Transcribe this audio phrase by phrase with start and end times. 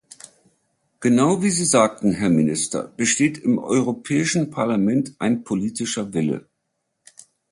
[0.99, 6.47] Genau wie Sie sagten, Herr Minister, besteht im Europäischen Parlament ein politischer Wille.